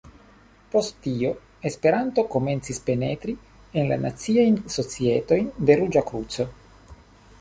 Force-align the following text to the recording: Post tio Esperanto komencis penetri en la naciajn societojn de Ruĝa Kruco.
Post 0.75 0.95
tio 1.07 1.33
Esperanto 1.69 2.23
komencis 2.35 2.81
penetri 2.89 3.35
en 3.83 3.93
la 3.93 4.01
naciajn 4.07 4.59
societojn 4.77 5.55
de 5.69 5.77
Ruĝa 5.83 6.05
Kruco. 6.11 6.49